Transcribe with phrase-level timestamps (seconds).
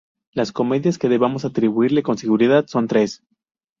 [0.33, 3.21] Las comedias que debemos atribuirle con seguridad son tres.